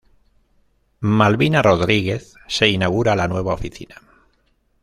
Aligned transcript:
Malvina 1.01 1.61
Rodríguez 1.61 2.33
se 2.47 2.67
inaugura 2.67 3.15
la 3.15 3.27
nueva 3.27 3.53
oficina. 3.53 4.01